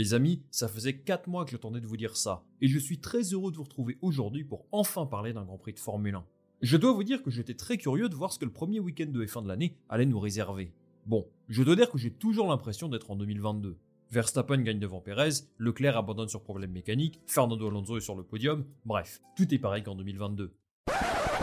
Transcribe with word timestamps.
Les 0.00 0.14
amis, 0.14 0.42
ça 0.50 0.66
faisait 0.66 0.96
4 0.96 1.28
mois 1.28 1.44
que 1.44 1.50
j'attendais 1.50 1.82
de 1.82 1.86
vous 1.86 1.98
dire 1.98 2.16
ça, 2.16 2.42
et 2.62 2.68
je 2.68 2.78
suis 2.78 3.00
très 3.00 3.20
heureux 3.20 3.52
de 3.52 3.58
vous 3.58 3.64
retrouver 3.64 3.98
aujourd'hui 4.00 4.44
pour 4.44 4.64
enfin 4.72 5.04
parler 5.04 5.34
d'un 5.34 5.44
Grand 5.44 5.58
Prix 5.58 5.74
de 5.74 5.78
Formule 5.78 6.14
1. 6.14 6.24
Je 6.62 6.78
dois 6.78 6.94
vous 6.94 7.04
dire 7.04 7.22
que 7.22 7.30
j'étais 7.30 7.52
très 7.52 7.76
curieux 7.76 8.08
de 8.08 8.14
voir 8.14 8.32
ce 8.32 8.38
que 8.38 8.46
le 8.46 8.50
premier 8.50 8.80
week-end 8.80 9.10
de 9.10 9.26
F1 9.26 9.42
de 9.42 9.48
l'année 9.48 9.76
allait 9.90 10.06
nous 10.06 10.18
réserver. 10.18 10.72
Bon, 11.04 11.28
je 11.48 11.62
dois 11.62 11.76
dire 11.76 11.90
que 11.90 11.98
j'ai 11.98 12.14
toujours 12.14 12.48
l'impression 12.48 12.88
d'être 12.88 13.10
en 13.10 13.16
2022. 13.16 13.76
Verstappen 14.10 14.62
gagne 14.62 14.78
devant 14.78 15.02
Perez, 15.02 15.44
Leclerc 15.58 15.98
abandonne 15.98 16.30
sur 16.30 16.42
problème 16.42 16.72
mécanique, 16.72 17.20
Fernando 17.26 17.68
Alonso 17.68 17.98
est 17.98 18.00
sur 18.00 18.16
le 18.16 18.24
podium, 18.24 18.64
bref, 18.86 19.20
tout 19.36 19.52
est 19.52 19.58
pareil 19.58 19.82
qu'en 19.82 19.96
2022. 19.96 20.56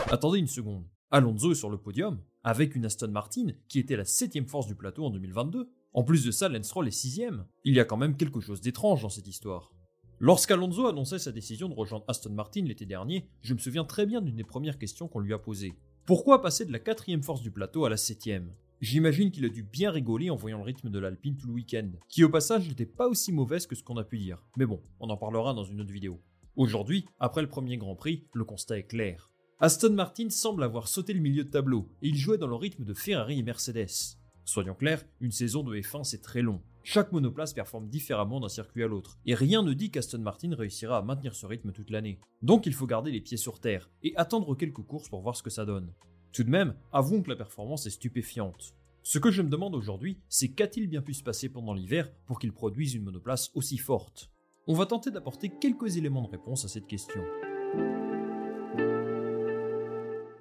Attendez 0.08 0.40
une 0.40 0.48
seconde, 0.48 0.84
Alonso 1.12 1.52
est 1.52 1.54
sur 1.54 1.70
le 1.70 1.78
podium, 1.78 2.18
avec 2.42 2.74
une 2.74 2.86
Aston 2.86 3.12
Martin 3.12 3.52
qui 3.68 3.78
était 3.78 3.96
la 3.96 4.04
septième 4.04 4.48
force 4.48 4.66
du 4.66 4.74
plateau 4.74 5.04
en 5.04 5.10
2022. 5.10 5.70
En 5.94 6.04
plus 6.04 6.24
de 6.24 6.30
ça, 6.30 6.48
Lance 6.48 6.66
Stroll 6.66 6.88
est 6.88 6.92
sixième. 6.92 7.46
Il 7.64 7.74
y 7.74 7.80
a 7.80 7.84
quand 7.84 7.96
même 7.96 8.16
quelque 8.16 8.40
chose 8.40 8.60
d'étrange 8.60 9.02
dans 9.02 9.08
cette 9.08 9.26
histoire. 9.26 9.72
Lorsqu'Alonso 10.20 10.86
annonçait 10.86 11.18
sa 11.18 11.32
décision 11.32 11.68
de 11.68 11.74
rejoindre 11.74 12.04
Aston 12.08 12.32
Martin 12.32 12.64
l'été 12.64 12.86
dernier, 12.86 13.28
je 13.40 13.54
me 13.54 13.58
souviens 13.58 13.84
très 13.84 14.04
bien 14.04 14.20
d'une 14.20 14.36
des 14.36 14.44
premières 14.44 14.78
questions 14.78 15.08
qu'on 15.08 15.20
lui 15.20 15.32
a 15.32 15.38
posées. 15.38 15.74
Pourquoi 16.06 16.42
passer 16.42 16.64
de 16.64 16.72
la 16.72 16.78
quatrième 16.78 17.22
force 17.22 17.40
du 17.40 17.50
plateau 17.50 17.84
à 17.84 17.90
la 17.90 17.96
septième? 17.96 18.52
J'imagine 18.80 19.30
qu'il 19.30 19.44
a 19.44 19.48
dû 19.48 19.62
bien 19.62 19.90
rigoler 19.90 20.30
en 20.30 20.36
voyant 20.36 20.58
le 20.58 20.64
rythme 20.64 20.90
de 20.90 20.98
l'Alpine 20.98 21.36
tout 21.36 21.48
le 21.48 21.54
week-end, 21.54 21.90
qui 22.08 22.22
au 22.22 22.28
passage 22.28 22.68
n'était 22.68 22.86
pas 22.86 23.08
aussi 23.08 23.32
mauvaise 23.32 23.66
que 23.66 23.74
ce 23.74 23.82
qu'on 23.82 23.96
a 23.96 24.04
pu 24.04 24.18
dire. 24.18 24.44
Mais 24.56 24.66
bon, 24.66 24.82
on 25.00 25.10
en 25.10 25.16
parlera 25.16 25.54
dans 25.54 25.64
une 25.64 25.80
autre 25.80 25.92
vidéo. 25.92 26.20
Aujourd'hui, 26.56 27.04
après 27.18 27.42
le 27.42 27.48
premier 27.48 27.76
Grand 27.76 27.96
Prix, 27.96 28.26
le 28.34 28.44
constat 28.44 28.78
est 28.78 28.86
clair. 28.86 29.30
Aston 29.60 29.92
Martin 29.92 30.30
semble 30.30 30.62
avoir 30.62 30.86
sauté 30.86 31.12
le 31.12 31.20
milieu 31.20 31.44
de 31.44 31.50
tableau, 31.50 31.88
et 32.02 32.08
il 32.08 32.16
jouait 32.16 32.38
dans 32.38 32.46
le 32.46 32.54
rythme 32.54 32.84
de 32.84 32.94
Ferrari 32.94 33.40
et 33.40 33.42
Mercedes. 33.42 34.16
Soyons 34.48 34.74
clairs, 34.74 35.04
une 35.20 35.30
saison 35.30 35.62
de 35.62 35.76
F1 35.76 36.04
c'est 36.04 36.22
très 36.22 36.40
long. 36.40 36.62
Chaque 36.82 37.12
monoplace 37.12 37.52
performe 37.52 37.86
différemment 37.86 38.40
d'un 38.40 38.48
circuit 38.48 38.82
à 38.82 38.86
l'autre, 38.86 39.18
et 39.26 39.34
rien 39.34 39.62
ne 39.62 39.74
dit 39.74 39.90
qu'Aston 39.90 40.20
Martin 40.20 40.54
réussira 40.56 40.96
à 40.96 41.02
maintenir 41.02 41.34
ce 41.34 41.44
rythme 41.44 41.70
toute 41.70 41.90
l'année. 41.90 42.18
Donc 42.40 42.64
il 42.64 42.72
faut 42.72 42.86
garder 42.86 43.10
les 43.10 43.20
pieds 43.20 43.36
sur 43.36 43.60
terre, 43.60 43.90
et 44.02 44.16
attendre 44.16 44.54
quelques 44.54 44.80
courses 44.80 45.10
pour 45.10 45.20
voir 45.20 45.36
ce 45.36 45.42
que 45.42 45.50
ça 45.50 45.66
donne. 45.66 45.92
Tout 46.32 46.44
de 46.44 46.48
même, 46.48 46.74
avouons 46.92 47.20
que 47.20 47.28
la 47.28 47.36
performance 47.36 47.84
est 47.84 47.90
stupéfiante. 47.90 48.72
Ce 49.02 49.18
que 49.18 49.30
je 49.30 49.42
me 49.42 49.50
demande 49.50 49.74
aujourd'hui, 49.74 50.16
c'est 50.30 50.48
qu'a-t-il 50.48 50.88
bien 50.88 51.02
pu 51.02 51.12
se 51.12 51.22
passer 51.22 51.50
pendant 51.50 51.74
l'hiver 51.74 52.10
pour 52.24 52.38
qu'il 52.38 52.54
produise 52.54 52.94
une 52.94 53.04
monoplace 53.04 53.50
aussi 53.54 53.76
forte? 53.76 54.30
On 54.66 54.72
va 54.72 54.86
tenter 54.86 55.10
d'apporter 55.10 55.50
quelques 55.50 55.98
éléments 55.98 56.22
de 56.22 56.30
réponse 56.30 56.64
à 56.64 56.68
cette 56.68 56.86
question. 56.86 57.20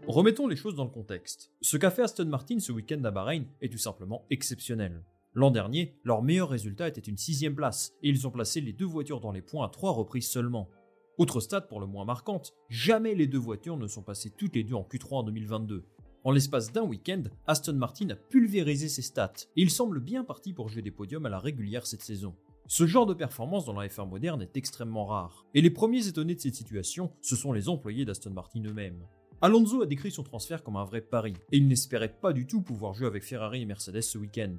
Remettons 0.08 0.48
les 0.48 0.56
choses 0.56 0.76
dans 0.76 0.86
le 0.86 0.90
contexte. 0.90 1.52
Ce 1.60 1.76
qu'a 1.76 1.92
fait 1.92 2.02
Aston 2.02 2.28
Martin 2.28 2.60
ce 2.60 2.72
week-end 2.72 3.04
à 3.04 3.12
Bahreïn 3.12 3.44
est 3.60 3.70
tout 3.70 3.78
simplement 3.78 4.26
exceptionnel. 4.30 5.04
L'an 5.34 5.52
dernier, 5.52 6.00
leur 6.06 6.24
meilleur 6.24 6.48
résultat 6.48 6.88
était 6.88 7.02
une 7.02 7.18
sixième 7.18 7.56
place, 7.56 7.92
et 8.02 8.08
ils 8.08 8.26
ont 8.26 8.32
placé 8.32 8.62
les 8.62 8.72
deux 8.72 8.86
voitures 8.86 9.20
dans 9.20 9.34
les 9.34 9.42
points 9.42 9.66
à 9.66 9.70
trois 9.70 9.92
reprises 9.92 10.30
seulement. 10.30 10.70
Autre 11.18 11.42
stat 11.42 11.60
pour 11.60 11.82
le 11.82 11.88
moins 11.88 12.06
marquante, 12.06 12.54
jamais 12.70 13.16
les 13.16 13.28
deux 13.28 13.38
voitures 13.38 13.76
ne 13.76 13.88
sont 13.88 14.02
passées 14.02 14.32
toutes 14.32 14.56
les 14.56 14.64
deux 14.64 14.76
en 14.76 14.84
Q3 14.90 15.16
en 15.16 15.24
2022. 15.24 15.84
En 16.24 16.32
l'espace 16.32 16.72
d'un 16.72 16.84
week-end, 16.84 17.24
Aston 17.46 17.74
Martin 17.74 18.10
a 18.10 18.16
pulvérisé 18.16 18.88
ses 18.88 19.02
stats, 19.02 19.34
et 19.58 19.62
il 19.62 19.70
semble 19.70 20.00
bien 20.00 20.24
parti 20.24 20.54
pour 20.54 20.70
jouer 20.70 20.84
des 20.84 20.90
podiums 20.90 21.26
à 21.26 21.30
la 21.30 21.40
régulière 21.40 21.86
cette 21.86 22.02
saison. 22.02 22.34
Ce 22.68 22.88
genre 22.88 23.08
de 23.08 23.14
performance 23.14 23.66
dans 23.66 23.74
la 23.74 23.90
F1 23.90 24.08
moderne 24.08 24.42
est 24.42 24.56
extrêmement 24.56 25.06
rare, 25.06 25.46
et 25.54 25.62
les 25.62 25.70
premiers 25.70 26.08
étonnés 26.08 26.36
de 26.36 26.40
cette 26.40 26.56
situation, 26.56 27.12
ce 27.22 27.36
sont 27.36 27.52
les 27.52 27.68
employés 27.68 28.06
d'Aston 28.06 28.32
Martin 28.32 28.64
eux-mêmes. 28.66 29.04
Alonso 29.40 29.84
a 29.84 29.86
décrit 29.86 30.10
son 30.10 30.24
transfert 30.24 30.64
comme 30.64 30.78
un 30.78 30.84
vrai 30.84 31.00
pari, 31.00 31.34
et 31.52 31.58
il 31.58 31.68
n'espérait 31.68 32.12
pas 32.20 32.34
du 32.34 32.48
tout 32.48 32.64
pouvoir 32.64 32.96
jouer 32.96 33.06
avec 33.06 33.24
Ferrari 33.24 33.62
et 33.62 33.66
Mercedes 33.68 34.02
ce 34.02 34.18
week-end. 34.18 34.56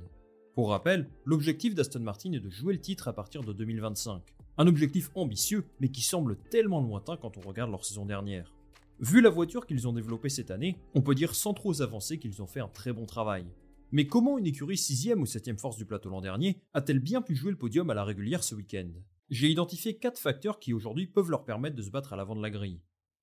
Pour 0.55 0.71
rappel, 0.71 1.11
l'objectif 1.25 1.75
d'Aston 1.75 1.99
Martin 1.99 2.33
est 2.33 2.39
de 2.39 2.49
jouer 2.49 2.75
le 2.75 2.81
titre 2.81 3.09
à 3.09 3.13
partir 3.13 3.43
de 3.43 3.53
2025. 3.53 4.23
Un 4.57 4.67
objectif 4.69 5.11
ambitieux, 5.17 5.65
mais 5.81 5.89
qui 5.89 6.01
semble 6.01 6.39
tellement 6.51 6.81
lointain 6.81 7.17
quand 7.17 7.37
on 7.37 7.41
regarde 7.41 7.73
leur 7.73 7.85
saison 7.85 8.07
dernière. 8.07 8.55
Vu 9.01 9.21
la 9.21 9.31
voiture 9.31 9.67
qu'ils 9.67 9.89
ont 9.89 9.93
développée 9.93 10.29
cette 10.29 10.53
année, 10.53 10.79
on 10.95 11.03
peut 11.03 11.17
dire 11.17 11.35
sans 11.35 11.55
trop 11.55 11.83
avancer 11.83 12.21
qu'ils 12.21 12.41
ont 12.41 12.47
fait 12.47 12.61
un 12.61 12.69
très 12.69 12.93
bon 12.93 13.05
travail. 13.05 13.47
Mais 13.91 14.07
comment 14.07 14.39
une 14.39 14.47
écurie 14.47 14.77
6ème 14.77 15.19
ou 15.19 15.25
7ème 15.25 15.59
force 15.59 15.77
du 15.77 15.87
plateau 15.87 16.09
l'an 16.09 16.21
dernier 16.21 16.61
a-t-elle 16.73 17.01
bien 17.01 17.21
pu 17.21 17.35
jouer 17.35 17.51
le 17.51 17.59
podium 17.59 17.91
à 17.91 17.95
la 17.95 18.05
régulière 18.05 18.45
ce 18.45 18.55
week-end? 18.55 18.91
J'ai 19.29 19.49
identifié 19.49 19.97
4 19.97 20.21
facteurs 20.21 20.61
qui 20.61 20.73
aujourd'hui 20.73 21.09
peuvent 21.09 21.31
leur 21.31 21.45
permettre 21.45 21.75
de 21.75 21.83
se 21.83 21.91
battre 21.91 22.13
à 22.13 22.17
l'avant 22.17 22.37
de 22.37 22.43
la 22.43 22.51
grille. 22.51 22.81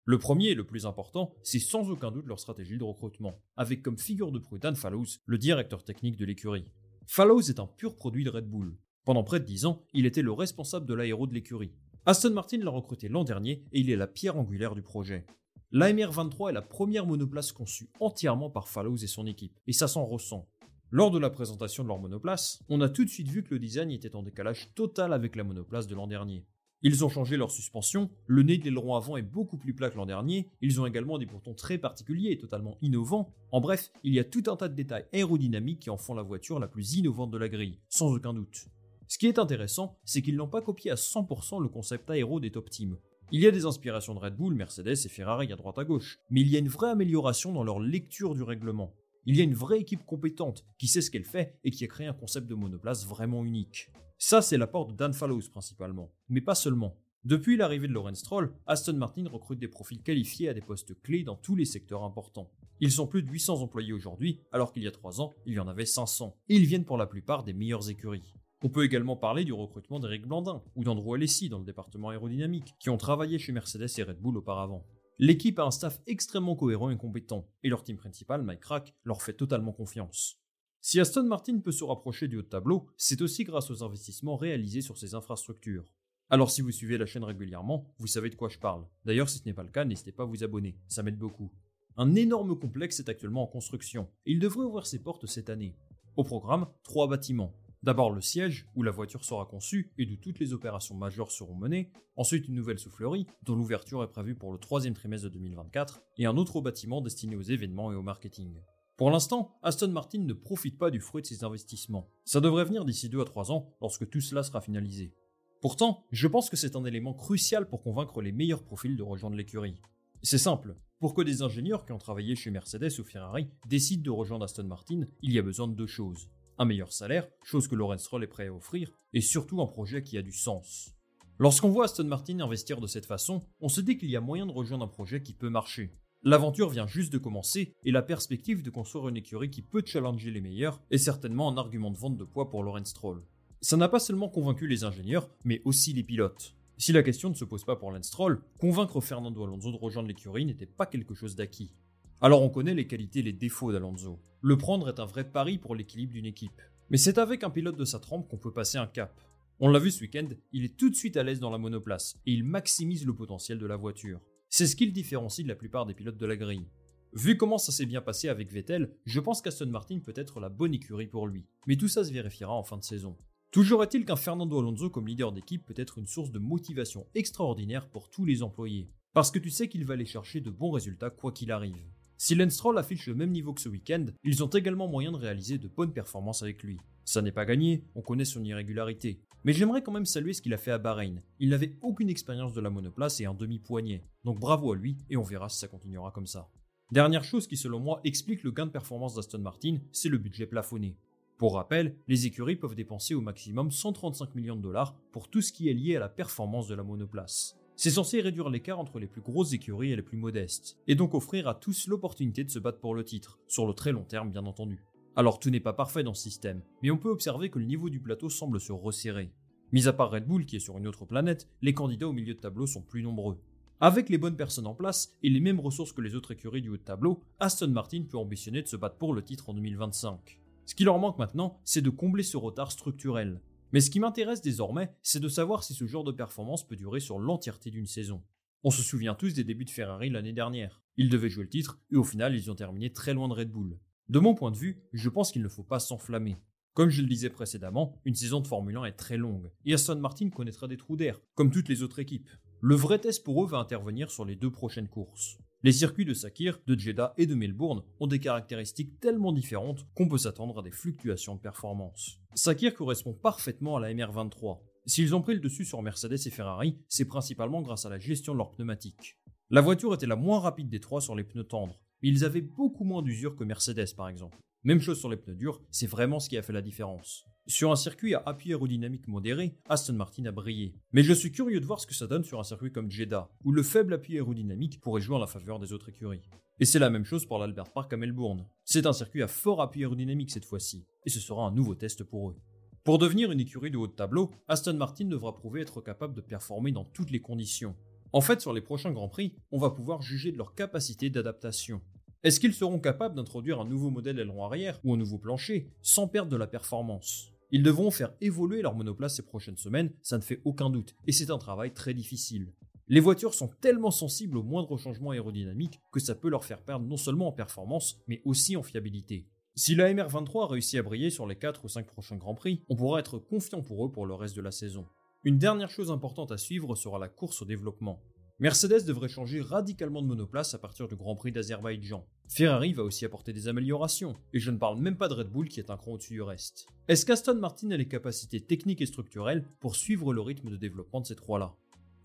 Le 0.08 0.20
premier 0.20 0.50
et 0.50 0.54
le 0.54 0.64
plus 0.64 0.86
important, 0.86 1.34
c'est 1.42 1.58
sans 1.58 1.90
aucun 1.90 2.12
doute 2.12 2.28
leur 2.28 2.40
stratégie 2.40 2.78
de 2.78 2.84
recrutement, 2.84 3.42
avec 3.58 3.82
comme 3.82 3.98
figure 3.98 4.32
de 4.32 4.38
proue 4.38 4.60
Dan 4.60 4.76
Fallows, 4.76 5.08
le 5.26 5.40
directeur 5.40 5.84
technique 5.84 6.16
de 6.16 6.26
l'écurie. 6.26 6.68
Fallows 7.08 7.50
est 7.50 7.60
un 7.60 7.66
pur 7.66 7.96
produit 7.96 8.24
de 8.24 8.30
Red 8.30 8.48
Bull. 8.48 8.78
Pendant 9.04 9.24
près 9.24 9.40
de 9.40 9.46
10 9.46 9.66
ans, 9.66 9.82
il 9.96 10.06
était 10.06 10.22
le 10.22 10.32
responsable 10.32 10.86
de 10.86 10.94
l'aéro 10.94 11.26
de 11.26 11.34
l'écurie. 11.34 11.74
Aston 12.06 12.30
Martin 12.30 12.60
l'a 12.60 12.70
recruté 12.70 13.10
l'an 13.10 13.24
dernier 13.24 13.64
et 13.72 13.80
il 13.80 13.90
est 13.90 13.96
la 13.96 14.06
pierre 14.06 14.38
angulaire 14.38 14.76
du 14.76 14.84
projet. 14.84 15.26
L'AMR 15.72 16.12
23 16.12 16.52
est 16.52 16.54
la 16.54 16.62
première 16.62 17.08
monoplace 17.08 17.52
conçue 17.52 17.90
entièrement 18.00 18.52
par 18.52 18.70
Fallows 18.70 19.04
et 19.04 19.08
son 19.08 19.26
équipe, 19.26 19.58
et 19.66 19.74
ça 19.74 19.88
s'en 19.88 20.06
ressent. 20.06 20.48
Lors 20.92 21.10
de 21.10 21.18
la 21.18 21.32
présentation 21.32 21.82
de 21.82 21.88
leur 21.88 21.98
monoplace, 21.98 22.64
on 22.70 22.80
a 22.82 22.90
tout 22.90 23.06
de 23.06 23.10
suite 23.10 23.28
vu 23.28 23.44
que 23.44 23.56
le 23.56 23.60
design 23.60 23.90
était 23.90 24.16
en 24.16 24.22
décalage 24.22 24.72
total 24.76 25.14
avec 25.14 25.36
la 25.36 25.44
monoplace 25.44 25.88
de 25.88 25.96
l'an 25.96 26.06
dernier. 26.06 26.46
Ils 26.82 27.04
ont 27.04 27.10
changé 27.10 27.38
leur 27.38 27.52
suspension, 27.52 28.10
le 28.28 28.44
nez 28.44 28.58
de 28.58 28.66
l'aileron 28.66 28.96
avant 28.96 29.18
est 29.18 29.24
beaucoup 29.24 29.58
plus 29.58 29.74
plat 29.74 29.90
que 29.90 29.98
l'an 29.98 30.06
dernier, 30.06 30.50
ils 30.62 30.80
ont 30.80 30.86
également 30.86 31.18
des 31.18 31.26
boutons 31.26 31.54
très 31.54 31.78
particuliers 31.78 32.32
et 32.32 32.38
totalement 32.38 32.78
innovants. 32.82 33.34
En 33.52 33.62
bref, 33.62 33.92
il 34.04 34.14
y 34.14 34.20
a 34.20 34.24
tout 34.24 34.44
un 34.48 34.56
tas 34.56 34.68
de 34.68 34.76
détails 34.76 35.06
aérodynamiques 35.14 35.80
qui 35.80 35.90
en 35.90 35.98
font 35.98 36.14
la 36.14 36.22
voiture 36.22 36.60
la 36.60 36.68
plus 36.68 36.96
innovante 36.96 37.32
de 37.32 37.38
la 37.38 37.50
grille, 37.50 37.80
sans 37.90 38.14
aucun 38.14 38.34
doute. 38.34 38.68
Ce 39.08 39.18
qui 39.18 39.28
est 39.28 39.40
intéressant, 39.40 39.98
c'est 40.04 40.22
qu'ils 40.22 40.36
n'ont 40.36 40.48
pas 40.48 40.62
copié 40.62 40.92
à 40.92 40.96
100% 40.96 41.62
le 41.62 41.70
concept 41.70 42.10
aéro 42.10 42.40
des 42.40 42.52
top 42.52 42.70
teams. 42.70 42.98
Il 43.32 43.42
y 43.42 43.48
a 43.48 43.52
des 43.52 43.66
inspirations 43.66 44.14
de 44.14 44.20
Red 44.20 44.36
Bull, 44.36 44.54
Mercedes 44.54 45.06
et 45.06 45.10
Ferrari 45.10 45.52
à 45.52 45.56
droite 45.56 45.80
à 45.80 45.84
gauche, 45.84 46.20
mais 46.30 46.42
il 46.42 46.50
y 46.50 46.56
a 46.56 46.60
une 46.60 46.68
vraie 46.68 46.92
amélioration 46.92 47.52
dans 47.52 47.64
leur 47.64 47.80
lecture 47.80 48.36
du 48.36 48.44
règlement. 48.44 48.94
Il 49.26 49.36
y 49.36 49.42
a 49.42 49.44
une 49.44 49.56
vraie 49.56 49.80
équipe 49.80 50.06
compétente 50.06 50.64
qui 50.78 50.88
sait 50.88 51.02
ce 51.02 51.10
qu'elle 51.10 51.26
fait 51.26 51.58
et 51.64 51.72
qui 51.72 51.84
a 51.84 51.88
créé 51.88 52.06
un 52.06 52.14
concept 52.14 52.48
de 52.48 52.54
monoplace 52.54 53.08
vraiment 53.08 53.44
unique. 53.44 53.90
Ça, 54.18 54.42
c'est 54.42 54.58
l'apport 54.58 54.88
de 54.88 54.94
Dan 54.94 55.14
Fallows 55.14 55.50
principalement, 55.52 56.14
mais 56.30 56.42
pas 56.42 56.56
seulement. 56.56 56.98
Depuis 57.26 57.58
l'arrivée 57.58 57.88
de 57.88 57.94
Lawrence 57.94 58.20
Stroll, 58.20 58.54
Aston 58.68 58.94
Martin 58.94 59.28
recrute 59.28 59.60
des 59.60 59.68
profils 59.68 60.02
qualifiés 60.02 60.48
à 60.48 60.54
des 60.54 60.62
postes 60.62 61.02
clés 61.02 61.24
dans 61.24 61.36
tous 61.36 61.56
les 61.56 61.66
secteurs 61.66 62.04
importants. 62.04 62.52
Ils 62.80 62.92
sont 62.92 63.08
plus 63.08 63.24
de 63.24 63.32
800 63.32 63.62
employés 63.62 63.94
aujourd'hui, 63.94 64.42
alors 64.52 64.72
qu'il 64.72 64.84
y 64.84 64.88
a 64.88 64.92
3 64.92 65.22
ans, 65.22 65.34
il 65.46 65.54
y 65.54 65.60
en 65.60 65.68
avait 65.68 65.86
500. 65.86 66.38
Et 66.50 66.56
ils 66.56 66.66
viennent 66.66 66.86
pour 66.86 66.98
la 66.98 67.08
plupart 67.08 67.44
des 67.44 67.54
meilleures 67.54 67.90
écuries. 67.90 68.34
On 68.64 68.70
peut 68.70 68.84
également 68.84 69.16
parler 69.16 69.44
du 69.44 69.54
recrutement 69.54 70.00
d'Eric 70.00 70.26
Blandin 70.26 70.64
ou 70.76 70.84
d'Andrew 70.84 71.16
Alessi 71.16 71.50
dans 71.50 71.60
le 71.60 71.66
département 71.66 72.10
aérodynamique, 72.10 72.76
qui 72.80 72.90
ont 72.90 72.98
travaillé 72.98 73.38
chez 73.38 73.52
Mercedes 73.52 73.90
et 73.98 74.04
Red 74.04 74.20
Bull 74.20 74.38
auparavant. 74.38 74.86
L'équipe 75.18 75.60
a 75.60 75.66
un 75.66 75.72
staff 75.72 76.02
extrêmement 76.08 76.56
cohérent 76.56 76.90
et 76.90 76.98
compétent, 76.98 77.48
et 77.64 77.70
leur 77.70 77.84
team 77.84 77.98
principal, 77.98 78.44
Mike 78.44 78.60
Crack, 78.60 78.94
leur 79.04 79.22
fait 79.22 79.34
totalement 79.34 79.72
confiance. 79.72 80.40
Si 80.88 81.00
Aston 81.00 81.24
Martin 81.24 81.58
peut 81.62 81.72
se 81.72 81.84
rapprocher 81.84 82.28
du 82.28 82.38
haut 82.38 82.44
de 82.44 82.48
tableau, 82.48 82.86
c'est 82.96 83.24
aussi 83.24 83.44
grâce 83.44 83.72
aux 83.72 83.84
investissements 83.84 84.36
réalisés 84.36 84.82
sur 84.82 85.00
ses 85.00 85.16
infrastructures. 85.16 85.92
Alors 86.30 86.52
si 86.52 86.62
vous 86.62 86.70
suivez 86.70 87.00
la 87.00 87.08
chaîne 87.08 87.24
régulièrement, 87.24 87.92
vous 87.98 88.06
savez 88.06 88.30
de 88.30 88.36
quoi 88.36 88.50
je 88.50 88.60
parle. 88.60 88.86
D'ailleurs, 89.04 89.28
si 89.28 89.40
ce 89.40 89.46
n'est 89.48 89.56
pas 89.56 89.64
le 89.64 89.72
cas, 89.72 89.84
n'hésitez 89.84 90.12
pas 90.12 90.22
à 90.22 90.26
vous 90.28 90.44
abonner, 90.44 90.78
ça 90.88 91.02
m'aide 91.02 91.18
beaucoup. 91.18 91.52
Un 91.98 92.14
énorme 92.14 92.56
complexe 92.56 93.00
est 93.00 93.10
actuellement 93.10 93.42
en 93.42 93.48
construction, 93.48 94.08
et 94.28 94.34
il 94.34 94.40
devrait 94.40 94.66
ouvrir 94.66 94.86
ses 94.86 95.02
portes 95.02 95.26
cette 95.26 95.50
année. 95.50 95.76
Au 96.18 96.24
programme, 96.24 96.68
trois 96.84 97.08
bâtiments, 97.08 97.56
D'abord 97.82 98.12
le 98.12 98.22
siège, 98.22 98.68
où 98.76 98.84
la 98.84 98.92
voiture 98.92 99.26
sera 99.26 99.46
conçue 99.46 99.92
et 99.98 100.06
d'où 100.06 100.18
toutes 100.18 100.40
les 100.40 100.54
opérations 100.54 100.96
majeures 100.96 101.32
seront 101.32 101.56
menées. 101.56 101.92
Ensuite 102.16 102.48
une 102.48 102.56
nouvelle 102.56 102.80
soufflerie, 102.80 103.28
dont 103.44 103.56
l'ouverture 103.56 104.04
est 104.04 104.12
prévue 104.12 104.36
pour 104.36 104.52
le 104.52 104.58
troisième 104.58 104.96
trimestre 104.96 105.30
de 105.30 105.34
2024. 105.34 106.02
Et 106.18 106.26
un 106.26 106.38
autre 106.38 106.62
bâtiment 106.62 107.02
destiné 107.02 107.36
aux 107.36 107.44
événements 107.44 107.92
et 107.92 107.96
au 107.96 108.02
marketing. 108.02 108.56
Pour 108.98 109.12
l'instant, 109.12 109.58
Aston 109.62 109.90
Martin 109.90 110.20
ne 110.20 110.34
profite 110.34 110.78
pas 110.78 110.92
du 110.92 111.00
fruit 111.00 111.22
de 111.22 111.28
ses 111.28 111.44
investissements. 111.44 112.10
Ça 112.24 112.42
devrait 112.42 112.66
venir 112.66 112.86
d'ici 112.86 113.10
2 113.10 113.22
à 113.22 113.26
3 113.26 113.52
ans, 113.52 113.76
lorsque 113.82 114.10
tout 114.10 114.22
cela 114.22 114.44
sera 114.44 114.62
finalisé. 114.62 115.14
Pourtant, 115.62 116.06
je 116.12 116.28
pense 116.28 116.50
que 116.50 116.58
c'est 116.58 116.76
un 116.76 116.86
élément 116.86 117.14
crucial 117.14 117.68
pour 117.68 117.84
convaincre 117.84 118.22
les 118.22 118.32
meilleurs 118.32 118.64
profils 118.64 118.96
de 118.96 119.04
rejoindre 119.04 119.36
l'écurie. 119.36 119.82
C'est 120.22 120.38
simple, 120.38 120.76
pour 121.00 121.14
que 121.14 121.22
des 121.22 121.42
ingénieurs 121.42 121.86
qui 121.86 121.92
ont 121.92 121.98
travaillé 121.98 122.36
chez 122.36 122.52
Mercedes 122.52 123.00
ou 123.00 123.04
Ferrari 123.04 123.50
décident 123.68 124.04
de 124.04 124.12
rejoindre 124.12 124.46
Aston 124.46 124.64
Martin, 124.64 125.02
il 125.22 125.34
y 125.34 125.40
a 125.40 125.44
besoin 125.44 125.68
de 125.68 125.76
deux 125.76 125.88
choses 125.88 126.30
un 126.58 126.66
meilleur 126.66 126.92
salaire, 126.92 127.28
chose 127.44 127.68
que 127.68 127.76
Lawrence 127.76 128.04
Stroll 128.04 128.24
est 128.24 128.28
prêt 128.28 128.48
à 128.48 128.54
offrir, 128.54 128.92
et 129.14 129.22
surtout 129.22 129.62
un 129.62 129.68
projet 129.68 130.04
qui 130.04 130.18
a 130.18 130.22
du 130.22 130.32
sens. 130.32 130.92
Lorsqu'on 131.38 131.70
voit 131.70 131.86
Aston 131.86 132.06
Martin 132.06 132.40
investir 132.40 132.80
de 132.80 132.88
cette 132.88 133.06
façon, 133.06 133.46
on 133.60 133.68
se 133.68 133.82
dit 133.82 133.98
qu'il 133.98 134.10
y 134.10 134.16
a 134.16 134.22
moyen 134.22 134.46
de 134.46 134.52
rejoindre 134.52 134.86
un 134.86 134.90
projet 134.90 135.22
qui 135.22 135.34
peut 135.34 135.50
marcher. 135.50 135.94
L'aventure 136.28 136.70
vient 136.70 136.88
juste 136.88 137.14
de 137.14 137.20
commencer 137.20 137.76
et 137.84 137.92
la 137.92 138.02
perspective 138.02 138.64
de 138.64 138.72
construire 138.72 139.10
une 139.10 139.16
écurie 139.16 139.52
qui 139.52 139.62
peut 139.62 139.84
challenger 139.86 140.32
les 140.32 140.42
meilleurs 140.42 140.82
est 140.90 140.98
certainement 140.98 141.52
un 141.52 141.58
argument 141.58 141.92
de 141.92 141.98
vente 142.00 142.18
de 142.18 142.24
poids 142.24 142.50
pour 142.50 142.64
Lawrence 142.64 142.88
Stroll. 142.88 143.22
Ça 143.62 143.78
n'a 143.78 143.90
pas 143.90 144.00
seulement 144.00 144.28
convaincu 144.28 144.66
les 144.66 144.84
ingénieurs, 144.84 145.30
mais 145.44 145.62
aussi 145.66 145.94
les 145.94 146.02
pilotes. 146.02 146.56
Si 146.80 146.92
la 146.94 147.04
question 147.04 147.30
ne 147.30 147.36
se 147.36 147.46
pose 147.46 147.64
pas 147.64 147.76
pour 147.76 147.92
Lance 147.92 148.08
Stroll, 148.08 148.42
convaincre 148.58 149.02
Fernando 149.02 149.44
Alonso 149.44 149.72
de 149.72 149.78
rejoindre 149.78 150.08
l'écurie 150.08 150.48
n'était 150.48 150.66
pas 150.66 150.88
quelque 150.88 151.14
chose 151.14 151.36
d'acquis. 151.36 151.76
Alors 152.22 152.42
on 152.42 152.50
connaît 152.50 152.74
les 152.74 152.88
qualités 152.88 153.20
et 153.20 153.22
les 153.22 153.32
défauts 153.32 153.72
d'Alonso. 153.72 154.20
Le 154.42 154.58
prendre 154.58 154.90
est 154.90 155.00
un 155.00 155.06
vrai 155.06 155.30
pari 155.30 155.60
pour 155.60 155.76
l'équilibre 155.76 156.14
d'une 156.14 156.26
équipe. 156.26 156.60
Mais 156.90 156.98
c'est 156.98 157.20
avec 157.20 157.44
un 157.44 157.52
pilote 157.52 157.78
de 157.78 157.86
sa 157.86 158.00
trempe 158.00 158.28
qu'on 158.28 158.40
peut 158.40 158.52
passer 158.52 158.80
un 158.80 158.88
cap. 158.88 159.22
On 159.60 159.70
l'a 159.70 159.78
vu 159.78 159.92
ce 159.92 160.02
week-end, 160.02 160.28
il 160.54 160.66
est 160.66 160.76
tout 160.76 160.90
de 160.90 160.96
suite 160.96 161.18
à 161.18 161.24
l'aise 161.24 161.40
dans 161.40 161.52
la 161.52 161.60
monoplace 161.60 162.16
et 162.26 162.32
il 162.32 162.44
maximise 162.44 163.06
le 163.06 163.14
potentiel 163.14 163.60
de 163.60 163.68
la 163.68 163.76
voiture. 163.76 164.22
C'est 164.58 164.68
ce 164.68 164.78
qui 164.78 164.86
le 164.86 164.94
différencie 164.94 165.44
de 165.44 165.50
la 165.50 165.58
plupart 165.58 165.86
des 165.86 165.94
pilotes 165.94 166.16
de 166.16 166.26
la 166.26 166.38
grille. 166.38 166.70
Vu 167.12 167.36
comment 167.36 167.58
ça 167.58 167.74
s'est 167.74 167.86
bien 167.86 168.00
passé 168.00 168.30
avec 168.30 168.54
Vettel, 168.54 168.90
je 169.06 169.20
pense 169.20 169.42
qu'Aston 169.42 169.66
Martin 169.66 170.00
peut 170.00 170.14
être 170.16 170.40
la 170.40 170.48
bonne 170.48 170.74
écurie 170.74 171.08
pour 171.08 171.28
lui. 171.28 171.46
Mais 171.68 171.76
tout 171.76 171.90
ça 171.90 172.06
se 172.06 172.14
vérifiera 172.14 172.54
en 172.54 172.64
fin 172.64 172.78
de 172.78 172.84
saison. 172.86 173.18
Toujours 173.52 173.84
est-il 173.84 174.06
qu'un 174.06 174.16
Fernando 174.16 174.58
Alonso 174.58 174.90
comme 174.90 175.10
leader 175.10 175.34
d'équipe 175.34 175.66
peut 175.66 175.74
être 175.76 175.98
une 175.98 176.08
source 176.08 176.32
de 176.32 176.40
motivation 176.40 177.06
extraordinaire 177.16 177.90
pour 177.90 178.10
tous 178.10 178.24
les 178.24 178.44
employés. 178.44 178.90
Parce 179.12 179.30
que 179.30 179.40
tu 179.40 179.50
sais 179.50 179.68
qu'il 179.68 179.84
va 179.84 179.96
aller 179.96 180.06
chercher 180.06 180.40
de 180.40 180.52
bons 180.52 180.72
résultats 180.72 181.10
quoi 181.10 181.34
qu'il 181.34 181.52
arrive. 181.52 181.76
Si 182.18 182.34
Lance 182.36 182.62
affiche 182.78 183.08
le 183.08 183.16
même 183.16 183.32
niveau 183.32 183.54
que 183.54 183.62
ce 183.62 183.70
week-end, 183.70 184.06
ils 184.24 184.44
ont 184.44 184.48
également 184.48 184.88
moyen 184.88 185.12
de 185.12 185.18
réaliser 185.18 185.58
de 185.58 185.68
bonnes 185.68 185.94
performances 185.94 186.44
avec 186.44 186.64
lui. 186.64 186.78
Ça 187.04 187.22
n'est 187.22 187.32
pas 187.32 187.46
gagné, 187.46 187.84
on 187.94 188.02
connaît 188.02 188.26
son 188.26 188.44
irrégularité. 188.44 189.22
Mais 189.44 189.54
j'aimerais 189.54 189.84
quand 189.84 189.92
même 189.92 190.06
saluer 190.06 190.34
ce 190.34 190.42
qu'il 190.42 190.54
a 190.54 190.58
fait 190.58 190.72
à 190.72 190.78
Bahreïn. 190.78 191.22
Il 191.40 191.50
n'avait 191.50 191.78
aucune 191.82 192.10
expérience 192.10 192.54
de 192.54 192.62
la 192.62 192.70
monoplace 192.70 193.20
et 193.20 193.26
un 193.26 193.34
demi-poignet. 193.34 194.04
Donc 194.24 194.40
bravo 194.40 194.72
à 194.72 194.76
lui 194.76 194.98
et 195.10 195.18
on 195.18 195.24
verra 195.24 195.50
si 195.50 195.60
ça 195.60 195.68
continuera 195.68 196.12
comme 196.12 196.26
ça. 196.26 196.50
Dernière 196.92 197.24
chose 197.24 197.48
qui 197.48 197.58
selon 197.58 197.80
moi 197.80 198.00
explique 198.04 198.44
le 198.44 198.52
gain 198.52 198.66
de 198.66 198.72
performance 198.72 199.16
d'Aston 199.16 199.40
Martin, 199.40 199.78
c'est 199.92 200.10
le 200.10 200.18
budget 200.18 200.48
plafonné. 200.48 200.98
Pour 201.38 201.56
rappel, 201.56 201.98
les 202.08 202.26
écuries 202.26 202.56
peuvent 202.56 202.76
dépenser 202.76 203.14
au 203.14 203.22
maximum 203.22 203.70
135 203.70 204.34
millions 204.36 204.56
de 204.56 204.62
dollars 204.62 204.96
pour 205.12 205.30
tout 205.30 205.42
ce 205.42 205.52
qui 205.52 205.68
est 205.68 205.74
lié 205.74 205.98
à 205.98 206.00
la 206.00 206.10
performance 206.10 206.68
de 206.68 206.76
la 206.76 206.84
monoplace. 206.84 207.58
C'est 207.78 207.92
censé 207.92 208.22
réduire 208.22 208.50
l'écart 208.50 208.80
entre 208.80 209.00
les 209.00 209.08
plus 209.08 209.22
grosses 209.22 209.52
écuries 209.52 209.92
et 209.92 209.96
les 209.98 210.02
plus 210.02 210.18
modestes, 210.18 210.78
et 210.88 210.96
donc 210.96 211.14
offrir 211.14 211.50
à 211.50 211.56
tous 211.56 211.88
l'opportunité 211.88 212.46
de 212.46 212.50
se 212.50 212.60
battre 212.60 212.80
pour 212.80 212.96
le 212.96 213.04
titre, 213.04 213.38
sur 213.48 213.68
le 213.68 213.74
très 213.74 213.92
long 213.92 214.06
terme 214.06 214.32
bien 214.32 214.46
entendu. 214.46 214.86
Alors 215.18 215.40
tout 215.40 215.50
n'est 215.50 215.60
pas 215.60 215.74
parfait 215.74 216.04
dans 216.04 216.14
ce 216.14 216.24
système, 216.24 216.62
mais 216.82 216.90
on 216.90 216.98
peut 216.98 217.10
observer 217.10 217.50
que 217.50 217.60
le 217.60 217.66
niveau 217.66 217.90
du 217.90 218.00
plateau 218.00 218.30
semble 218.30 218.62
se 218.62 218.72
resserrer. 218.72 219.30
Mis 219.74 219.90
à 219.90 219.94
part 219.94 220.12
Red 220.12 220.26
Bull 220.26 220.46
qui 220.46 220.56
est 220.56 220.60
sur 220.60 220.78
une 220.78 220.88
autre 220.88 221.06
planète, 221.06 221.50
les 221.62 221.74
candidats 221.74 222.08
au 222.08 222.14
milieu 222.14 222.34
de 222.34 222.40
tableau 222.40 222.66
sont 222.66 222.82
plus 222.82 223.04
nombreux. 223.04 223.42
Avec 223.82 224.08
les 224.08 224.18
bonnes 224.18 224.38
personnes 224.38 224.68
en 224.68 224.74
place 224.74 225.14
et 225.22 225.30
les 225.30 225.42
mêmes 225.42 225.60
ressources 225.60 225.92
que 225.92 226.02
les 226.02 226.16
autres 226.16 226.32
écuries 226.32 226.62
du 226.62 226.70
haut 226.70 226.78
de 226.78 226.82
tableau, 226.82 227.24
Aston 227.42 227.68
Martin 227.68 228.04
peut 228.10 228.18
ambitionner 228.18 228.62
de 228.62 228.68
se 228.68 228.78
battre 228.78 228.96
pour 228.96 229.14
le 229.14 229.22
titre 229.22 229.50
en 229.50 229.54
2025. 229.54 230.40
Ce 230.66 230.76
qui 230.76 230.86
leur 230.86 230.98
manque 230.98 231.20
maintenant, 231.20 231.60
c'est 231.66 231.82
de 231.82 231.90
combler 231.90 232.24
ce 232.24 232.38
retard 232.38 232.72
structurel, 232.72 233.42
mais 233.76 233.82
ce 233.82 233.90
qui 233.90 234.00
m'intéresse 234.00 234.40
désormais, 234.40 234.90
c'est 235.02 235.20
de 235.20 235.28
savoir 235.28 235.66
si 235.66 235.74
ce 235.74 235.86
genre 235.86 236.06
de 236.06 236.14
performance 236.14 236.66
peut 236.66 236.78
durer 236.78 237.02
sur 237.02 237.20
l'entièreté 237.20 237.72
d'une 237.72 237.88
saison. 237.88 238.24
On 238.64 238.70
se 238.70 238.82
souvient 238.82 239.16
tous 239.16 239.34
des 239.34 239.44
débuts 239.44 239.66
de 239.66 239.70
Ferrari 239.70 240.10
l'année 240.10 240.32
dernière. 240.32 240.82
Ils 240.96 241.10
devaient 241.10 241.28
jouer 241.28 241.44
le 241.44 241.50
titre 241.50 241.78
et 241.92 241.98
au 241.98 242.06
final 242.06 242.34
ils 242.38 242.50
ont 242.50 242.56
terminé 242.56 242.94
très 242.94 243.14
loin 243.14 243.28
de 243.28 243.34
Red 243.34 243.52
Bull. 243.52 243.78
De 244.08 244.20
mon 244.20 244.34
point 244.34 244.52
de 244.52 244.56
vue, 244.56 244.82
je 244.94 245.10
pense 245.10 245.30
qu'il 245.30 245.42
ne 245.42 245.50
faut 245.50 245.66
pas 245.66 245.82
s'enflammer. 245.82 246.38
Comme 246.74 246.90
je 246.90 247.02
le 247.02 247.10
disais 247.10 247.30
précédemment, 247.30 248.00
une 248.06 248.16
saison 248.16 248.40
de 248.40 248.48
Formule 248.48 248.78
1 248.78 248.86
est 248.86 248.94
très 248.94 249.18
longue, 249.18 249.52
et 249.66 249.74
Aston 249.74 250.00
Martin 250.00 250.30
connaîtra 250.30 250.70
des 250.70 250.78
trous 250.78 250.96
d'air, 250.96 251.20
comme 251.34 251.52
toutes 251.52 251.68
les 251.68 251.84
autres 251.84 252.00
équipes. 252.00 252.30
Le 252.62 252.76
vrai 252.76 253.00
test 253.00 253.26
pour 253.26 253.44
eux 253.44 253.48
va 253.48 253.58
intervenir 253.58 254.10
sur 254.10 254.24
les 254.24 254.38
deux 254.38 254.52
prochaines 254.52 254.88
courses. 254.88 255.38
Les 255.66 255.72
circuits 255.72 256.06
de 256.06 256.14
Sakir, 256.14 256.60
de 256.68 256.78
Jeddah 256.78 257.16
et 257.18 257.26
de 257.26 257.34
Melbourne 257.34 257.82
ont 258.00 258.06
des 258.06 258.20
caractéristiques 258.20 259.00
tellement 259.00 259.34
différentes 259.34 259.88
qu'on 259.96 260.08
peut 260.08 260.20
s'attendre 260.20 260.60
à 260.60 260.62
des 260.62 260.70
fluctuations 260.70 261.34
de 261.34 261.40
performance. 261.40 262.20
Sakir 262.36 262.76
correspond 262.76 263.14
parfaitement 263.14 263.76
à 263.76 263.80
la 263.80 263.92
MR23. 263.92 264.60
S'ils 264.86 265.16
ont 265.16 265.24
pris 265.24 265.34
le 265.34 265.40
dessus 265.40 265.66
sur 265.66 265.82
Mercedes 265.82 266.20
et 266.24 266.30
Ferrari, 266.30 266.78
c'est 266.88 267.06
principalement 267.06 267.64
grâce 267.64 267.88
à 267.88 267.90
la 267.90 267.98
gestion 267.98 268.34
de 268.34 268.38
leurs 268.38 268.52
pneumatiques. 268.52 269.18
La 269.50 269.62
voiture 269.62 269.96
était 269.96 270.06
la 270.06 270.16
moins 270.16 270.40
rapide 270.40 270.70
des 270.70 270.80
trois 270.80 271.02
sur 271.02 271.16
les 271.16 271.24
pneus 271.24 271.48
tendres, 271.48 271.82
mais 272.04 272.10
ils 272.10 272.24
avaient 272.24 272.42
beaucoup 272.42 272.84
moins 272.84 273.02
d'usure 273.02 273.36
que 273.36 273.44
Mercedes 273.44 273.96
par 273.98 274.08
exemple. 274.08 274.38
Même 274.66 274.82
chose 274.82 274.98
sur 274.98 275.10
les 275.10 275.16
pneus 275.16 275.36
durs, 275.36 275.62
c'est 275.70 275.86
vraiment 275.86 276.20
ce 276.20 276.28
qui 276.28 276.38
a 276.38 276.42
fait 276.42 276.52
la 276.52 276.64
différence. 276.64 277.28
Sur 277.46 277.72
un 277.72 277.76
circuit 277.76 278.16
à 278.16 278.24
appui 278.26 278.50
aérodynamique 278.50 279.08
modéré, 279.08 279.60
Aston 279.70 279.94
Martin 279.94 280.26
a 280.26 280.32
brillé. 280.32 280.74
Mais 280.92 281.04
je 281.04 281.14
suis 281.14 281.32
curieux 281.32 281.60
de 281.60 281.66
voir 281.68 281.80
ce 281.80 281.86
que 281.86 281.94
ça 281.94 282.08
donne 282.08 282.24
sur 282.24 282.40
un 282.40 282.44
circuit 282.44 282.72
comme 282.72 282.90
Jeddah, 282.90 283.30
où 283.44 283.52
le 283.52 283.62
faible 283.62 283.94
appui 283.94 284.16
aérodynamique 284.16 284.82
pourrait 284.82 285.02
jouer 285.02 285.18
en 285.18 285.20
la 285.20 285.28
faveur 285.28 285.60
des 285.60 285.72
autres 285.72 285.90
écuries. 285.90 286.28
Et 286.60 286.66
c'est 286.66 286.80
la 286.80 286.90
même 286.90 287.06
chose 287.06 287.28
pour 287.28 287.38
l'Albert 287.38 287.72
Park 287.72 287.94
à 287.94 287.98
Melbourne. 287.98 288.48
C'est 288.64 288.88
un 288.88 288.94
circuit 288.94 289.22
à 289.22 289.28
fort 289.28 289.62
appui 289.62 289.82
aérodynamique 289.82 290.32
cette 290.32 290.46
fois-ci, 290.46 290.88
et 291.06 291.12
ce 291.12 291.20
sera 291.20 291.46
un 291.46 291.52
nouveau 291.52 291.76
test 291.76 292.04
pour 292.04 292.32
eux. 292.32 292.36
Pour 292.84 292.98
devenir 292.98 293.32
une 293.32 293.42
écurie 293.42 293.70
de 293.70 293.78
haut 293.78 293.86
de 293.86 293.92
tableau, 293.92 294.32
Aston 294.48 294.78
Martin 294.78 295.06
devra 295.06 295.36
prouver 295.36 295.62
être 295.62 295.80
capable 295.80 296.16
de 296.16 296.22
performer 296.22 296.72
dans 296.72 296.86
toutes 296.86 297.12
les 297.12 297.22
conditions. 297.22 297.76
En 298.14 298.22
fait, 298.22 298.42
sur 298.42 298.52
les 298.52 298.62
prochains 298.62 298.92
Grands 298.92 299.10
Prix, 299.10 299.36
on 299.52 299.60
va 299.60 299.70
pouvoir 299.70 300.02
juger 300.02 300.32
de 300.32 300.38
leur 300.38 300.56
capacité 300.56 301.12
d'adaptation. 301.12 301.82
Est-ce 302.26 302.40
qu'ils 302.40 302.56
seront 302.56 302.80
capables 302.80 303.14
d'introduire 303.14 303.62
un 303.62 303.66
nouveau 303.66 303.92
modèle 303.92 304.18
aileron 304.18 304.46
arrière 304.46 304.80
ou 304.84 304.96
un 304.96 304.98
nouveau 304.98 305.20
plancher 305.20 305.70
sans 305.84 306.08
perdre 306.08 306.32
de 306.32 306.36
la 306.36 306.48
performance? 306.48 307.32
Ils 307.52 307.62
devront 307.62 307.92
faire 307.92 308.16
évoluer 308.20 308.64
leur 308.64 308.74
monoplace 308.74 309.18
ces 309.18 309.22
prochaines 309.22 309.58
semaines, 309.58 309.92
ça 310.02 310.18
ne 310.18 310.24
fait 310.24 310.42
aucun 310.44 310.72
doute, 310.72 310.96
et 311.06 311.12
c'est 311.12 311.30
un 311.30 311.38
travail 311.38 311.72
très 311.72 311.94
difficile. 311.94 312.52
Les 312.88 313.00
voitures 313.00 313.36
sont 313.36 313.52
tellement 313.62 313.92
sensibles 313.92 314.38
aux 314.38 314.44
moindres 314.44 314.80
changements 314.80 315.12
aérodynamiques 315.12 315.80
que 315.92 316.00
ça 316.00 316.16
peut 316.16 316.30
leur 316.30 316.46
faire 316.46 316.64
perdre 316.64 316.88
non 316.88 316.98
seulement 316.98 317.28
en 317.28 317.32
performance, 317.32 318.02
mais 318.08 318.24
aussi 318.26 318.58
en 318.58 318.64
fiabilité. 318.64 319.28
Si 319.54 319.76
la 319.76 319.94
MR23 319.94 320.46
a 320.46 320.48
réussi 320.48 320.80
à 320.80 320.82
briller 320.82 321.12
sur 321.12 321.28
les 321.28 321.36
4 321.36 321.64
ou 321.64 321.70
5 321.70 321.86
prochains 321.86 322.18
Grands 322.18 322.34
Prix, 322.34 322.64
on 322.70 322.76
pourra 322.76 323.02
être 323.02 323.20
confiant 323.20 323.62
pour 323.62 323.86
eux 323.86 323.92
pour 323.92 324.08
le 324.08 324.16
reste 324.16 324.36
de 324.36 324.42
la 324.42 324.50
saison. 324.50 324.88
Une 325.26 325.38
dernière 325.38 325.70
chose 325.70 325.92
importante 325.92 326.32
à 326.32 326.40
suivre 326.40 326.74
sera 326.74 326.98
la 326.98 327.08
course 327.08 327.44
au 327.44 327.46
développement. 327.46 328.02
Mercedes 328.40 328.84
devrait 328.86 329.08
changer 329.10 329.40
radicalement 329.40 330.02
de 330.02 330.08
monoplace 330.08 330.54
à 330.56 330.58
partir 330.58 330.90
du 330.90 330.96
Grand 330.98 331.16
Prix 331.16 331.32
d'Azerbaïdjan. 331.32 332.06
Ferrari 332.28 332.74
va 332.74 332.84
aussi 332.84 333.06
apporter 333.06 333.34
des 333.34 333.48
améliorations, 333.48 334.16
et 334.34 334.40
je 334.40 334.52
ne 334.52 334.58
parle 334.58 334.80
même 334.80 334.98
pas 334.98 335.08
de 335.08 335.14
Red 335.14 335.30
Bull 335.30 335.48
qui 335.48 335.60
est 335.60 335.70
un 335.70 335.78
cran 335.78 335.92
au-dessus 335.92 336.14
du 336.14 336.22
reste. 336.22 336.68
Est-ce 336.88 337.06
qu'Aston 337.06 337.36
Martin 337.36 337.72
a 337.72 337.78
les 337.78 337.88
capacités 337.88 338.42
techniques 338.42 338.82
et 338.82 338.86
structurelles 338.86 339.48
pour 339.60 339.76
suivre 339.76 340.14
le 340.14 340.22
rythme 340.22 340.50
de 340.50 340.58
développement 340.58 341.02
de 341.02 341.06
ces 341.06 341.16
trois-là? 341.16 341.56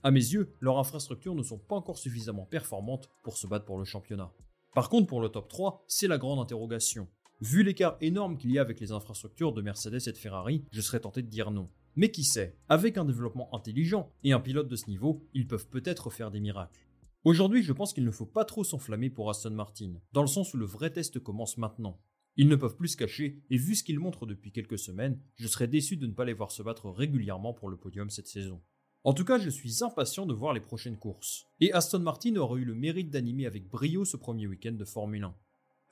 À 0.03 0.11
mes 0.11 0.21
yeux, 0.21 0.55
leurs 0.61 0.79
infrastructures 0.79 1.35
ne 1.35 1.43
sont 1.43 1.59
pas 1.59 1.77
encore 1.77 1.99
suffisamment 1.99 2.47
performantes 2.47 3.09
pour 3.23 3.37
se 3.37 3.47
battre 3.47 3.65
pour 3.65 3.79
le 3.79 3.85
championnat. 3.85 4.33
Par 4.75 4.89
contre, 4.89 5.09
pour 5.09 5.21
le 5.21 5.29
top 5.29 5.49
3, 5.49 5.85
c'est 5.89 6.09
la 6.09 6.17
grande 6.17 6.39
interrogation. 6.39 7.09
Vu 7.41 7.63
l'écart 7.63 7.97
énorme 8.01 8.37
qu'il 8.37 8.53
y 8.53 8.59
a 8.59 8.63
avec 8.63 8.81
les 8.81 8.93
infrastructures 8.93 9.53
de 9.53 9.63
Mercedes 9.63 10.07
et 10.07 10.13
de 10.13 10.19
Ferrari, 10.19 10.65
je 10.71 10.81
serais 10.81 11.01
tenté 11.01 11.23
de 11.23 11.29
dire 11.29 11.51
non. 11.51 11.69
Mais 11.97 12.11
qui 12.11 12.25
sait, 12.25 12.57
avec 12.69 12.99
un 12.99 13.05
développement 13.05 13.55
intelligent 13.55 14.13
et 14.23 14.33
un 14.33 14.41
pilote 14.41 14.69
de 14.69 14.77
ce 14.77 14.89
niveau, 14.89 15.27
ils 15.35 15.49
peuvent 15.49 15.69
peut-être 15.69 16.11
faire 16.11 16.31
des 16.31 16.41
miracles. 16.41 16.87
Aujourd'hui, 17.23 17.63
je 17.63 17.75
pense 17.75 17.93
qu'il 17.93 18.07
ne 18.07 18.11
faut 18.11 18.25
pas 18.25 18.47
trop 18.47 18.65
s'enflammer 18.65 19.11
pour 19.11 19.29
Aston 19.29 19.51
Martin, 19.51 19.93
dans 20.13 20.23
le 20.23 20.27
sens 20.27 20.55
où 20.55 20.57
le 20.57 20.65
vrai 20.65 20.91
test 20.91 21.19
commence 21.19 21.59
maintenant. 21.59 22.01
Ils 22.37 22.49
ne 22.49 22.57
peuvent 22.57 22.77
plus 22.77 22.89
se 22.89 22.97
cacher, 22.97 23.43
et 23.51 23.59
vu 23.59 23.75
ce 23.75 23.85
qu'ils 23.85 23.99
montrent 23.99 24.25
depuis 24.25 24.53
quelques 24.53 24.79
semaines, 24.79 25.21
je 25.37 25.47
serais 25.47 25.69
déçu 25.69 25.99
de 25.99 26.07
ne 26.07 26.15
pas 26.15 26.25
les 26.25 26.33
voir 26.33 26.51
se 26.51 26.63
battre 26.63 26.89
régulièrement 26.89 27.53
pour 27.53 27.69
le 27.69 27.77
podium 27.77 28.09
cette 28.09 28.27
saison. 28.29 28.63
En 29.05 29.13
tout 29.13 29.27
cas, 29.27 29.39
je 29.39 29.51
suis 29.51 29.85
impatient 29.85 30.25
de 30.25 30.33
voir 30.33 30.55
les 30.55 30.61
prochaines 30.61 30.97
courses. 30.97 31.45
Et 31.61 31.75
Aston 31.75 31.99
Martin 31.99 32.37
aura 32.37 32.57
eu 32.57 32.65
le 32.65 32.75
mérite 32.75 33.11
d'animer 33.11 33.45
avec 33.45 33.69
brio 33.69 34.07
ce 34.07 34.17
premier 34.17 34.47
week-end 34.47 34.73
de 34.73 34.85
Formule 34.87 35.25
1. 35.25 35.35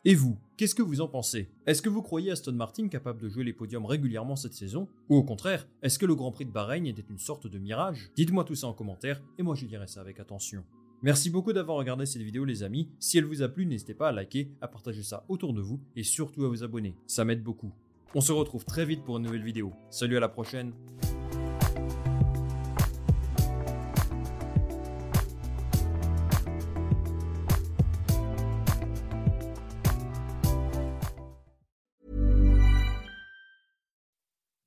Et 0.06 0.14
vous, 0.14 0.38
qu'est-ce 0.56 0.74
que 0.74 0.82
vous 0.82 1.02
en 1.02 1.08
pensez? 1.08 1.50
Est-ce 1.66 1.82
que 1.82 1.90
vous 1.90 2.02
croyez 2.02 2.30
Aston 2.30 2.52
Martin 2.52 2.88
capable 2.88 3.20
de 3.20 3.28
jouer 3.28 3.44
les 3.44 3.52
podiums 3.52 3.84
régulièrement 3.84 4.36
cette 4.36 4.54
saison? 4.54 4.88
Ou 5.10 5.16
au 5.16 5.24
contraire, 5.24 5.68
est-ce 5.82 5.98
que 5.98 6.06
le 6.06 6.14
Grand 6.14 6.32
Prix 6.32 6.46
de 6.46 6.52
Bahreïn 6.52 6.86
était 6.86 7.04
une 7.10 7.18
sorte 7.18 7.46
de 7.46 7.58
mirage? 7.58 8.10
Dites-moi 8.16 8.44
tout 8.44 8.54
ça 8.54 8.68
en 8.68 8.72
commentaire, 8.72 9.20
et 9.36 9.42
moi 9.42 9.54
je 9.54 9.66
dirai 9.66 9.88
ça 9.88 10.00
avec 10.00 10.20
attention. 10.20 10.64
Merci 11.00 11.30
beaucoup 11.30 11.52
d'avoir 11.52 11.78
regardé 11.78 12.06
cette 12.06 12.22
vidéo 12.22 12.44
les 12.44 12.64
amis. 12.64 12.90
Si 12.98 13.18
elle 13.18 13.24
vous 13.24 13.42
a 13.42 13.48
plu, 13.48 13.66
n'hésitez 13.66 13.94
pas 13.94 14.08
à 14.08 14.12
liker, 14.12 14.50
à 14.60 14.66
partager 14.66 15.04
ça 15.04 15.24
autour 15.28 15.54
de 15.54 15.60
vous 15.60 15.80
et 15.94 16.02
surtout 16.02 16.44
à 16.44 16.48
vous 16.48 16.64
abonner. 16.64 16.96
Ça 17.06 17.24
m'aide 17.24 17.44
beaucoup. 17.44 17.72
On 18.16 18.20
se 18.20 18.32
retrouve 18.32 18.64
très 18.64 18.84
vite 18.84 19.04
pour 19.04 19.18
une 19.18 19.22
nouvelle 19.22 19.44
vidéo. 19.44 19.72
Salut 19.90 20.16
à 20.16 20.20
la 20.20 20.28
prochaine. 20.28 20.72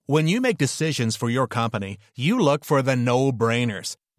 When 0.07 0.27
you 0.27 0.41
make 0.41 0.57
decisions 0.57 1.15
for 1.17 1.29
your 1.29 1.47
company, 1.47 1.97
you 2.15 2.37
look 2.37 2.65
for 2.65 2.81
the 2.81 2.97
no-brainers. 2.97 3.95